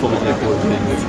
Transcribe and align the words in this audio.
Vom 0.00 0.12
Alkohol 0.12 0.56
trinkt. 0.62 1.02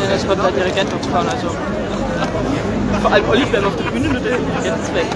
Ja, 0.00 0.12
das 0.12 0.26
wird 0.28 0.38
der 0.38 0.50
Dirigent 0.52 0.90
noch 0.90 1.10
fahren, 1.10 1.28
also. 1.28 1.48
Vor 3.02 3.12
allem 3.12 3.28
Olli 3.28 3.44
bleibt 3.44 3.66
auf 3.66 3.76
der 3.76 3.84
Bühne 3.84 4.08
und 4.08 4.14
der 4.14 4.22
Dirigent 4.22 4.82
ist 4.82 4.94
weg. 4.94 5.06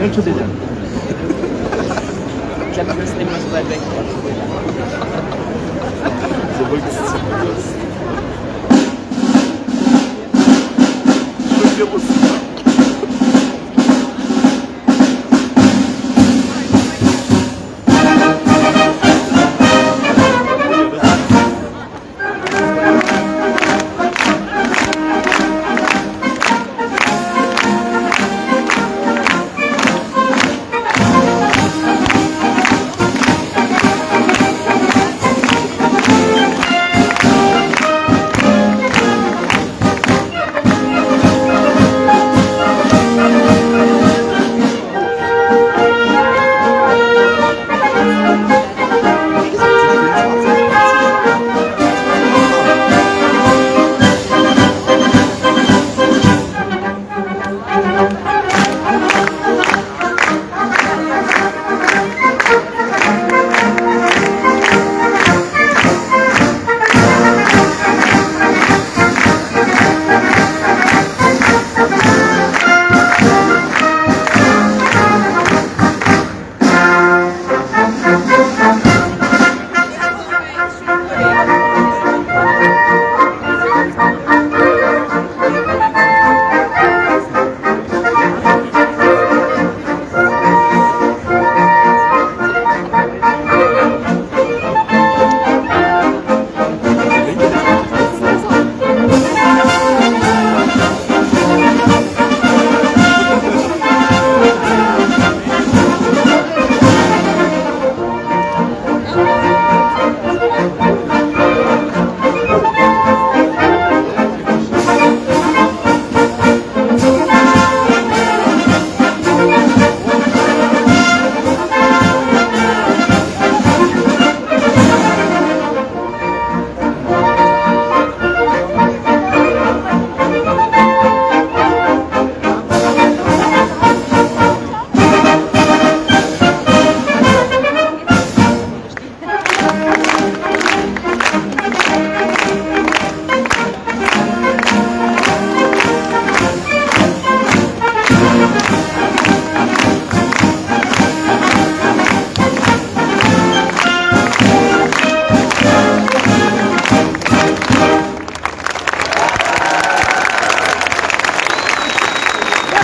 Entschuldigung. 0.00 0.50
Ich 2.68 2.74
glaube, 2.74 2.90
wir 2.90 2.96
müssen 2.96 3.16
so 3.18 3.52
weit 3.52 3.68
weg. 3.68 3.80
So 6.58 6.70
wirklich 6.70 6.94
ist 7.58 7.69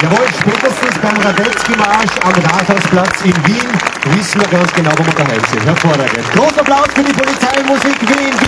Jawohl, 0.06 0.28
spätestens 0.38 0.98
beim 1.02 1.16
Radetzky-Marsch 1.16 2.16
am 2.22 2.30
Rathausplatz 2.30 3.22
in 3.24 3.34
Wien 3.44 3.68
wissen 4.14 4.40
wir 4.40 4.46
ganz 4.46 4.72
genau, 4.72 4.92
wo 4.98 5.04
wir 5.04 5.12
daheim 5.14 5.42
sind. 5.50 5.64
Hervorragend. 5.66 6.30
Großer 6.32 6.60
Applaus 6.60 6.86
für 6.94 7.02
die 7.02 7.12
Polizeimusik 7.12 8.00
Wien, 8.02 8.30
bitte. 8.38 8.46